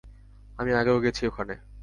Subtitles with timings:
[0.59, 1.55] আমি আগেও গেছি ওখানে।